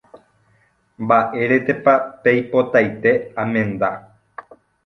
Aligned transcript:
Mba'éretepa 1.03 1.93
peipotaite 2.23 3.13
amenda. 3.45 3.89